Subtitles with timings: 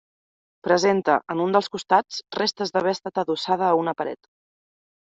[0.67, 4.23] Presenta en un dels costats, restes d'haver estat adossada a una paret.